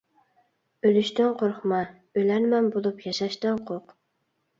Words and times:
ئۆلۈشتىن 0.87 1.35
قورقما، 1.41 1.81
ئۆلەرمەن 2.21 2.71
بولۇپ 2.77 3.05
ياشاشتىن 3.09 3.61
قورق. 3.69 3.95